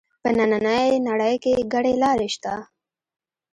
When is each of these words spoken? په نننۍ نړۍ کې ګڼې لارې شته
په 0.21 0.29
نننۍ 0.37 0.89
نړۍ 1.07 1.35
کې 1.43 1.53
ګڼې 1.73 1.93
لارې 2.01 2.29
شته 2.35 2.53